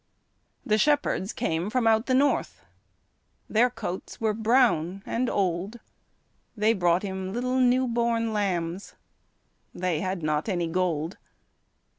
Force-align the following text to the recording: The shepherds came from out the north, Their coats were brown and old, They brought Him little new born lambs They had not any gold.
The 0.65 0.79
shepherds 0.79 1.31
came 1.31 1.69
from 1.69 1.85
out 1.85 2.07
the 2.07 2.15
north, 2.15 2.63
Their 3.47 3.69
coats 3.69 4.19
were 4.19 4.33
brown 4.33 5.03
and 5.05 5.29
old, 5.29 5.79
They 6.57 6.73
brought 6.73 7.03
Him 7.03 7.31
little 7.33 7.59
new 7.59 7.87
born 7.87 8.33
lambs 8.33 8.95
They 9.75 9.99
had 9.99 10.23
not 10.23 10.49
any 10.49 10.65
gold. 10.65 11.17